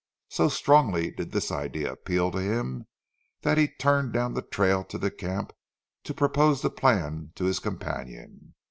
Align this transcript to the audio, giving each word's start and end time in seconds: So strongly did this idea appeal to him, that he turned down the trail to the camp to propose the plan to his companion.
So 0.29 0.49
strongly 0.49 1.11
did 1.11 1.31
this 1.31 1.51
idea 1.51 1.91
appeal 1.91 2.31
to 2.31 2.39
him, 2.41 2.87
that 3.43 3.59
he 3.59 3.67
turned 3.67 4.13
down 4.13 4.33
the 4.33 4.41
trail 4.41 4.83
to 4.85 4.97
the 4.97 5.11
camp 5.11 5.53
to 6.05 6.13
propose 6.15 6.63
the 6.63 6.71
plan 6.71 7.31
to 7.35 7.43
his 7.45 7.59
companion. 7.59 8.55